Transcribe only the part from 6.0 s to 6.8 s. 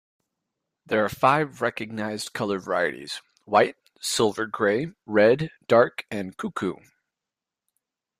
and Cuckoo.